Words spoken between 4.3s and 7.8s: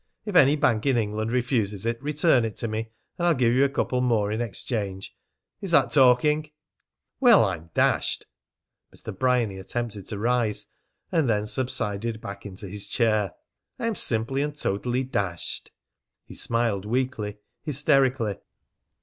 in exchange. Is that talking?" "Well, I'm